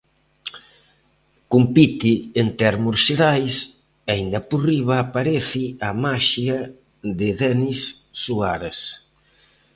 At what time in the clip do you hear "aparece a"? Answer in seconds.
4.99-5.89